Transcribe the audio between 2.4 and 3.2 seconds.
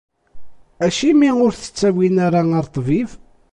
ɣer ṭṭbib?